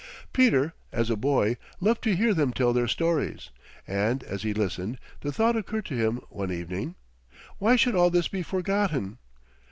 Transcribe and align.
Peter, 0.33 0.73
as 0.91 1.11
a 1.11 1.15
boy, 1.15 1.57
loved 1.79 2.01
to 2.03 2.15
hear 2.15 2.33
them 2.33 2.51
tell 2.51 2.73
their 2.73 2.87
stories, 2.87 3.51
and, 3.85 4.23
as 4.23 4.41
he 4.41 4.51
listened, 4.51 4.97
the 5.19 5.31
thought 5.31 5.55
occurred 5.55 5.85
to 5.85 5.93
him 5.95 6.19
one 6.31 6.51
evening, 6.51 6.95
Why 7.59 7.75
should 7.75 7.93
all 7.93 8.09
this 8.09 8.27
be 8.27 8.41
forgotten? 8.41 9.19